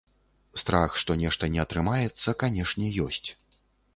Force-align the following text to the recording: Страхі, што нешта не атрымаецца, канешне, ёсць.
Страхі, 0.61 0.97
што 1.01 1.17
нешта 1.23 1.49
не 1.57 1.59
атрымаецца, 1.65 2.35
канешне, 2.45 2.87
ёсць. 3.09 3.29